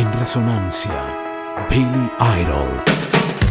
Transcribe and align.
En 0.00 0.10
resonancia, 0.14 0.90
Billy 1.68 2.10
Idol. 2.18 2.82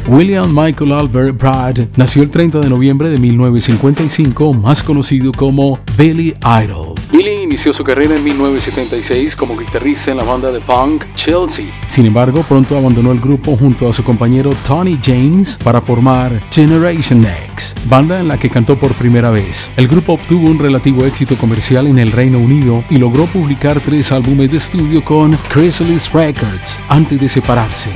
William 0.07 0.51
Michael 0.51 0.93
Albert 0.93 1.37
Brad 1.37 1.77
nació 1.95 2.23
el 2.23 2.31
30 2.31 2.61
de 2.61 2.69
noviembre 2.69 3.11
de 3.11 3.19
1955, 3.19 4.53
más 4.53 4.81
conocido 4.81 5.31
como 5.31 5.77
Billy 5.95 6.35
Idol. 6.63 6.95
Billy 7.11 7.43
inició 7.43 7.71
su 7.71 7.83
carrera 7.83 8.15
en 8.15 8.23
1976 8.23 9.35
como 9.35 9.55
guitarrista 9.55 10.09
en 10.09 10.17
la 10.17 10.23
banda 10.23 10.51
de 10.51 10.59
punk 10.59 11.03
Chelsea. 11.13 11.67
Sin 11.87 12.07
embargo, 12.07 12.41
pronto 12.41 12.75
abandonó 12.75 13.11
el 13.11 13.19
grupo 13.19 13.55
junto 13.55 13.87
a 13.87 13.93
su 13.93 14.03
compañero 14.03 14.49
Tony 14.65 14.97
James 15.03 15.55
para 15.63 15.79
formar 15.79 16.31
Generation 16.51 17.23
X, 17.25 17.48
banda 17.85 18.19
en 18.19 18.27
la 18.27 18.37
que 18.37 18.49
cantó 18.49 18.77
por 18.77 18.93
primera 18.93 19.29
vez. 19.29 19.69
El 19.77 19.87
grupo 19.87 20.13
obtuvo 20.13 20.47
un 20.47 20.59
relativo 20.59 21.05
éxito 21.05 21.35
comercial 21.37 21.87
en 21.87 21.99
el 21.99 22.11
Reino 22.11 22.39
Unido 22.39 22.83
y 22.89 22.97
logró 22.97 23.25
publicar 23.25 23.79
tres 23.79 24.11
álbumes 24.11 24.51
de 24.51 24.57
estudio 24.57 25.03
con 25.03 25.37
Chrysalis 25.51 26.11
Records 26.11 26.77
antes 26.89 27.19
de 27.19 27.29
separarse. 27.29 27.89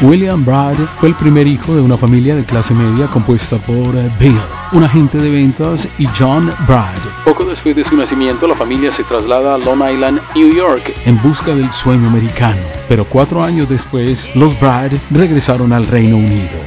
William 0.00 0.44
Brad 0.44 0.76
fue 0.98 1.08
el 1.08 1.16
primer 1.16 1.48
hijo 1.48 1.74
de 1.74 1.80
una 1.80 1.96
familia 1.96 2.36
de 2.36 2.44
clase 2.44 2.72
media 2.72 3.08
compuesta 3.08 3.56
por 3.56 3.96
eh, 3.96 4.08
Bill, 4.20 4.38
un 4.70 4.84
agente 4.84 5.18
de 5.18 5.28
ventas, 5.28 5.88
y 5.98 6.06
John 6.16 6.52
Brad. 6.68 6.94
Poco 7.24 7.44
después 7.44 7.74
de 7.74 7.82
su 7.82 7.96
nacimiento, 7.96 8.46
la 8.46 8.54
familia 8.54 8.92
se 8.92 9.02
traslada 9.02 9.56
a 9.56 9.58
Long 9.58 9.82
Island, 9.92 10.20
New 10.36 10.54
York, 10.54 10.94
en 11.04 11.20
busca 11.20 11.52
del 11.52 11.72
sueño 11.72 12.08
americano. 12.08 12.60
Pero 12.88 13.06
cuatro 13.06 13.42
años 13.42 13.68
después, 13.68 14.36
los 14.36 14.58
Brad 14.58 14.92
regresaron 15.10 15.72
al 15.72 15.84
Reino 15.84 16.16
Unido. 16.16 16.58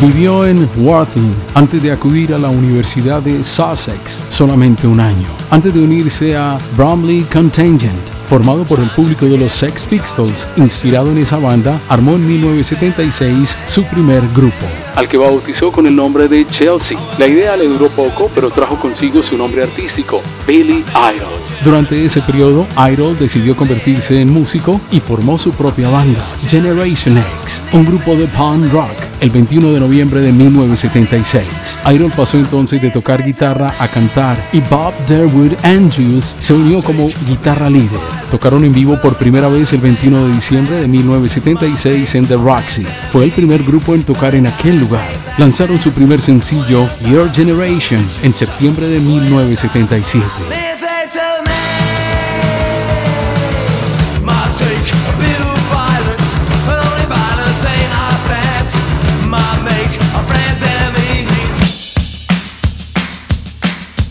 Vivió 0.00 0.46
en 0.46 0.68
Worthing 0.76 1.34
antes 1.54 1.82
de 1.82 1.90
acudir 1.90 2.34
a 2.34 2.38
la 2.38 2.50
Universidad 2.50 3.22
de 3.22 3.42
Sussex 3.42 4.18
solamente 4.28 4.86
un 4.86 5.00
año, 5.00 5.28
antes 5.50 5.72
de 5.72 5.80
unirse 5.80 6.36
a 6.36 6.58
Bromley 6.76 7.22
Contingent 7.32 8.16
formado 8.28 8.64
por 8.64 8.80
el 8.80 8.88
público 8.90 9.26
de 9.26 9.38
los 9.38 9.52
Sex 9.52 9.86
Pistols, 9.86 10.48
inspirado 10.56 11.10
en 11.12 11.18
esa 11.18 11.38
banda, 11.38 11.80
armó 11.88 12.14
en 12.16 12.26
1976 12.26 13.56
su 13.66 13.84
primer 13.84 14.22
grupo, 14.34 14.66
al 14.96 15.08
que 15.08 15.16
bautizó 15.16 15.70
con 15.70 15.86
el 15.86 15.94
nombre 15.94 16.28
de 16.28 16.46
Chelsea. 16.46 16.98
La 17.18 17.26
idea 17.26 17.56
le 17.56 17.68
duró 17.68 17.88
poco, 17.88 18.30
pero 18.34 18.50
trajo 18.50 18.78
consigo 18.78 19.22
su 19.22 19.38
nombre 19.38 19.62
artístico, 19.62 20.22
Billy 20.46 20.84
Idol. 20.90 21.36
Durante 21.64 22.04
ese 22.04 22.20
periodo, 22.22 22.66
Idol 22.92 23.16
decidió 23.18 23.56
convertirse 23.56 24.20
en 24.20 24.28
músico 24.28 24.80
y 24.90 25.00
formó 25.00 25.38
su 25.38 25.52
propia 25.52 25.88
banda, 25.88 26.24
Generation 26.46 27.18
X, 27.42 27.62
un 27.72 27.86
grupo 27.86 28.14
de 28.16 28.26
punk 28.26 28.72
rock, 28.72 29.05
el 29.20 29.30
21 29.30 29.72
de 29.72 29.80
noviembre 29.80 30.20
de 30.20 30.32
1976. 30.32 31.48
Idol 31.92 32.12
pasó 32.16 32.38
entonces 32.38 32.80
de 32.80 32.90
tocar 32.90 33.24
guitarra 33.24 33.74
a 33.78 33.88
cantar 33.88 34.36
y 34.52 34.60
Bob 34.60 34.94
Derwood 35.06 35.52
Andrews 35.62 36.36
se 36.38 36.54
unió 36.54 36.82
como 36.82 37.08
guitarra 37.26 37.70
líder. 37.70 38.00
Tocaron 38.30 38.64
en 38.64 38.74
vivo 38.74 39.00
por 39.00 39.16
primera 39.16 39.48
vez 39.48 39.72
el 39.72 39.80
21 39.80 40.28
de 40.28 40.34
diciembre 40.34 40.76
de 40.76 40.88
1976 40.88 42.14
en 42.14 42.26
The 42.26 42.36
Roxy. 42.36 42.86
Fue 43.10 43.24
el 43.24 43.32
primer 43.32 43.62
grupo 43.62 43.94
en 43.94 44.04
tocar 44.04 44.34
en 44.34 44.46
aquel 44.46 44.78
lugar. 44.78 45.08
Lanzaron 45.38 45.78
su 45.78 45.92
primer 45.92 46.20
sencillo, 46.20 46.88
Your 47.08 47.32
Generation, 47.32 48.04
en 48.22 48.32
septiembre 48.32 48.88
de 48.88 49.00
1977. 49.00 50.65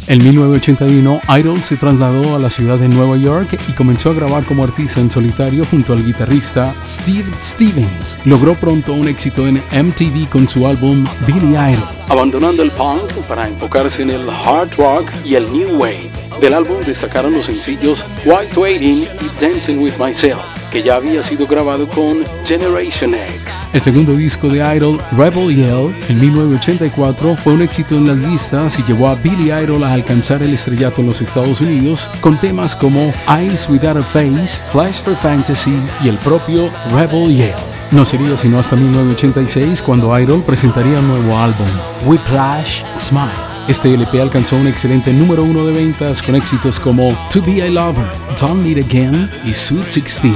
En 0.08 0.20
1981, 0.20 1.20
Idol 1.40 1.64
se 1.64 1.78
trasladó 1.78 2.36
a 2.36 2.40
la 2.40 2.52
ciudad 2.52 2.78
de 2.78 2.88
Nueva 2.88 3.18
York 3.18 3.60
y 3.68 3.72
comenzó 3.72 4.12
a 4.12 4.14
grabar 4.14 4.44
como 4.44 4.64
artista 4.64 5.00
en 5.00 5.10
solitario 5.10 5.66
junto 5.66 5.94
al 5.94 6.06
guitarrista 6.06 6.76
Steve 6.86 7.26
Stevens. 7.42 8.16
Logró 8.24 8.54
pronto 8.54 8.94
un 8.94 9.08
éxito 9.08 9.48
en 9.48 9.56
MTV 9.56 10.30
con 10.30 10.48
su 10.48 10.68
álbum 10.68 11.06
Billy 11.26 11.54
Idol, 11.54 11.90
abandonando 12.08 12.62
el 12.62 12.70
punk 12.70 13.12
para 13.28 13.48
enfocarse 13.48 14.04
en 14.04 14.12
el 14.12 14.30
hard 14.30 14.76
rock 14.78 15.12
y 15.24 15.34
el 15.34 15.52
new 15.52 15.80
wave. 15.80 16.12
Del 16.40 16.54
álbum 16.54 16.82
destacaron 16.86 17.34
los 17.34 17.48
sencillos 17.48 18.06
White 18.26 18.60
Waiting 18.60 19.08
y 19.22 19.42
Dancing 19.42 19.80
with 19.80 19.98
Myself, 19.98 20.44
que 20.72 20.84
ya 20.84 20.98
había 20.98 21.24
sido 21.24 21.48
grabado 21.48 21.88
con 21.88 22.24
Generation 22.46 23.16
X. 23.16 23.55
El 23.76 23.82
segundo 23.82 24.16
disco 24.16 24.48
de 24.48 24.60
Idol, 24.78 25.02
Rebel 25.18 25.54
Yell, 25.54 25.94
en 26.08 26.18
1984, 26.22 27.36
fue 27.36 27.56
un 27.56 27.62
éxito 27.62 27.96
en 27.96 28.08
las 28.08 28.18
listas 28.18 28.80
y 28.80 28.84
llevó 28.84 29.10
a 29.10 29.16
Billy 29.16 29.52
Idol 29.52 29.84
a 29.84 29.92
alcanzar 29.92 30.42
el 30.44 30.54
estrellato 30.54 31.02
en 31.02 31.08
los 31.08 31.22
Estados 31.22 31.60
Unidos 31.60 32.10
con 32.22 32.40
temas 32.40 32.74
como 32.74 33.12
Eyes 33.28 33.68
Without 33.70 33.98
a 33.98 34.04
Face, 34.04 34.64
Flash 34.72 35.02
for 35.04 35.18
Fantasy 35.18 35.78
y 36.02 36.08
el 36.08 36.18
propio 36.20 36.72
Rebel 36.92 37.36
Yell. 37.36 37.54
No 37.92 38.06
sería 38.06 38.38
sino 38.38 38.60
hasta 38.60 38.78
1986 38.78 39.82
cuando 39.82 40.18
Idol 40.18 40.42
presentaría 40.44 41.00
un 41.00 41.10
nuevo 41.10 41.38
álbum, 41.38 41.68
Whiplash 42.06 42.82
Smile. 42.98 43.28
Este 43.68 43.94
LP 43.94 44.22
alcanzó 44.22 44.56
un 44.56 44.68
excelente 44.68 45.12
número 45.12 45.44
uno 45.44 45.66
de 45.66 45.74
ventas 45.74 46.24
con 46.24 46.36
éxitos 46.36 46.80
como 46.80 47.14
To 47.30 47.42
Be 47.42 47.62
a 47.62 47.70
Lover, 47.70 48.08
Don't 48.40 48.64
Meet 48.64 48.86
Again 48.86 49.30
y 49.44 49.54
Sweet 49.54 49.94
16. 49.94 50.34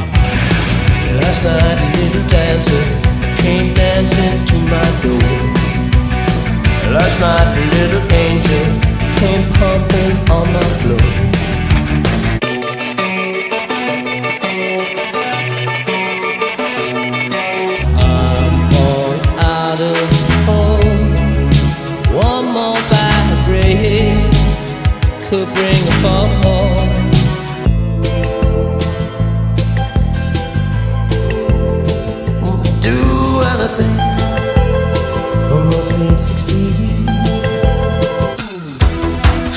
Came 3.42 3.74
dancing 3.74 4.46
to 4.46 4.58
my 4.74 4.88
door. 5.04 5.32
Last 6.94 7.20
night 7.20 7.50
little 7.74 8.06
angel 8.12 8.68
came 9.20 9.44
pumping 9.54 10.16
on 10.30 10.48
the 10.54 10.66
floor. 10.80 11.49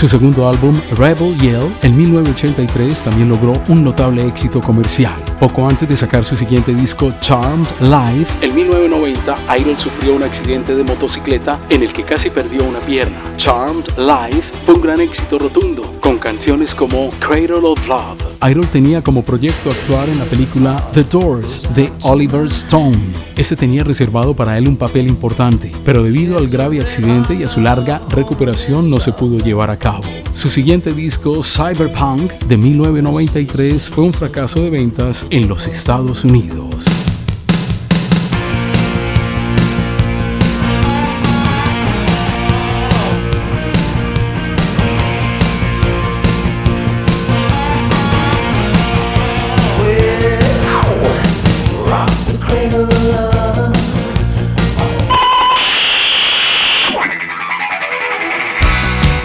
Su 0.03 0.09
segundo 0.09 0.49
álbum, 0.49 0.81
Rebel 0.97 1.39
Yell, 1.39 1.73
en 1.83 1.97
1983 1.97 3.05
también 3.05 3.29
logró 3.29 3.53
un 3.69 3.85
notable 3.85 4.27
éxito 4.27 4.61
comercial. 4.61 5.15
Poco 5.39 5.69
antes 5.69 5.89
de 5.89 5.95
sacar 5.95 6.25
su 6.25 6.35
siguiente 6.35 6.75
disco, 6.75 7.13
Charmed 7.21 7.69
Live, 7.79 8.27
en 8.41 8.53
1990, 8.53 9.39
Idol 9.61 9.79
sufrió 9.79 10.17
un 10.17 10.25
accidente 10.25 10.75
de 10.75 10.83
motocicleta 10.83 11.61
en 11.69 11.85
el 11.85 11.93
que 11.93 12.03
casi 12.03 12.31
perdió 12.31 12.65
una 12.65 12.81
pierna. 12.81 13.32
Charmed 13.37 13.87
Live 13.97 14.43
fue 14.65 14.75
un 14.75 14.81
gran 14.81 15.01
éxito 15.01 15.39
rotundo, 15.39 15.91
con 16.01 16.19
canciones 16.19 16.75
como 16.75 17.11
Cradle 17.19 17.61
of 17.63 17.89
Love. 17.89 18.23
Idol 18.49 18.67
tenía 18.69 19.03
como 19.03 19.25
proyecto 19.25 19.71
actuar 19.71 20.09
en 20.09 20.19
la 20.19 20.25
película 20.25 20.89
The 20.93 21.05
Doors 21.05 21.75
de 21.75 21.93
Oliver 22.03 22.47
Stone. 22.47 22.99
Este 23.37 23.57
tenía 23.57 23.85
reservado 23.85 24.35
para 24.35 24.59
él 24.59 24.69
un 24.69 24.77
papel 24.77 25.09
importante, 25.09 25.73
pero 25.85 26.03
debido 26.03 26.39
al 26.39 26.49
grave 26.49 26.81
accidente 26.81 27.35
y 27.35 27.43
a 27.43 27.49
su 27.49 27.61
larga 27.61 28.03
recuperación 28.09 28.91
no 28.91 29.01
se 29.01 29.13
pudo 29.13 29.39
llevar 29.39 29.71
a 29.71 29.79
cabo. 29.79 30.05
Su 30.35 30.51
siguiente 30.51 30.93
disco, 30.93 31.43
Cyberpunk, 31.43 32.33
de 32.45 32.57
1993, 32.57 33.91
fue 33.91 34.05
un 34.05 34.13
fracaso 34.13 34.63
de 34.63 34.71
ventas 34.71 35.27
en 35.31 35.49
los 35.49 35.67
Estados 35.67 36.25
Unidos. 36.25 36.87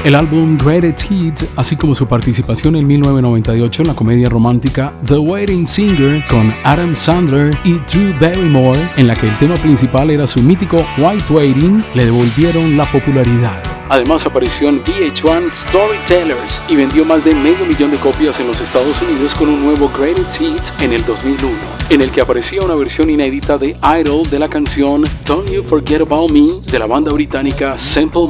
El 0.07 0.15
álbum 0.15 0.55
Greatest 0.55 1.11
Hits, 1.11 1.49
así 1.57 1.75
como 1.75 1.93
su 1.93 2.07
participación 2.07 2.77
en 2.77 2.87
1998 2.87 3.81
en 3.81 3.87
la 3.89 3.93
comedia 3.93 4.29
romántica 4.29 4.93
The 5.05 5.17
Wedding 5.17 5.67
Singer 5.67 6.25
con 6.29 6.55
Adam 6.63 6.95
Sandler 6.95 7.53
y 7.65 7.73
Drew 7.73 8.13
Barrymore, 8.17 8.79
en 8.95 9.07
la 9.07 9.17
que 9.17 9.27
el 9.27 9.37
tema 9.37 9.55
principal 9.55 10.09
era 10.09 10.25
su 10.25 10.41
mítico 10.41 10.77
White 10.97 11.25
Waiting, 11.29 11.83
le 11.93 12.05
devolvieron 12.05 12.77
la 12.77 12.85
popularidad. 12.85 13.61
Además 13.89 14.25
apareció 14.25 14.69
en 14.69 14.81
VH1 14.81 15.51
Storytellers 15.51 16.61
y 16.69 16.77
vendió 16.77 17.03
más 17.03 17.25
de 17.25 17.35
medio 17.35 17.65
millón 17.65 17.91
de 17.91 17.97
copias 17.97 18.39
en 18.39 18.47
los 18.47 18.61
Estados 18.61 19.01
Unidos 19.01 19.35
con 19.35 19.49
un 19.49 19.61
nuevo 19.61 19.89
Greatest 19.89 20.39
Hits 20.39 20.73
en 20.79 20.93
el 20.93 21.03
2001, 21.03 21.51
en 21.89 22.01
el 22.01 22.11
que 22.11 22.21
aparecía 22.21 22.61
una 22.61 22.75
versión 22.75 23.09
inédita 23.09 23.57
de 23.57 23.75
Idol 23.99 24.29
de 24.29 24.39
la 24.39 24.47
canción 24.47 25.03
Don't 25.25 25.51
You 25.51 25.63
Forget 25.63 25.99
About 25.99 26.31
Me 26.31 26.45
de 26.71 26.79
la 26.79 26.85
banda 26.85 27.11
británica 27.11 27.77
Simple 27.77 28.29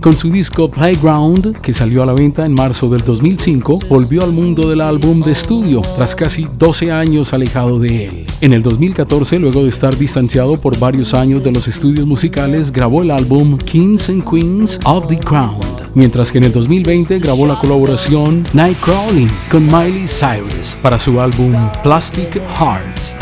Con 0.00 0.16
su 0.16 0.30
disco 0.30 0.70
Playground, 0.70 1.60
que 1.60 1.72
salió 1.72 2.02
a 2.02 2.06
la 2.06 2.12
venta 2.12 2.46
en 2.46 2.54
marzo 2.54 2.88
del 2.88 3.02
2005, 3.02 3.80
volvió 3.88 4.22
al 4.22 4.32
mundo 4.32 4.68
del 4.68 4.80
álbum 4.80 5.20
de 5.22 5.32
estudio 5.32 5.82
tras 5.96 6.14
casi 6.14 6.46
12 6.58 6.92
años 6.92 7.32
alejado 7.32 7.78
de 7.78 8.06
él. 8.06 8.26
En 8.40 8.52
el 8.52 8.62
2014, 8.62 9.38
luego 9.38 9.62
de 9.64 9.70
estar 9.70 9.96
distanciado 9.96 10.56
por 10.60 10.78
varios 10.78 11.14
años 11.14 11.42
de 11.44 11.52
los 11.52 11.68
estudios 11.68 12.06
musicales, 12.06 12.72
grabó 12.72 13.02
el 13.02 13.10
álbum 13.10 13.58
Kings 13.58 14.08
and 14.08 14.28
Queens 14.28 14.78
of 14.84 15.08
the 15.08 15.16
Ground, 15.16 15.64
mientras 15.94 16.32
que 16.32 16.38
en 16.38 16.44
el 16.44 16.52
2020 16.52 17.18
grabó 17.18 17.46
la 17.46 17.58
colaboración 17.58 18.46
Nightcrawling 18.52 19.30
con 19.50 19.66
Miley 19.66 20.06
Cyrus 20.06 20.76
para 20.82 20.98
su 20.98 21.20
álbum 21.20 21.54
Plastic 21.82 22.40
Hearts. 22.58 23.14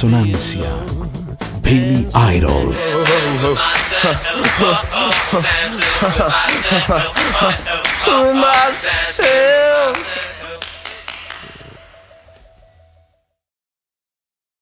Resonancia, 0.00 0.64
Idol. 2.34 2.74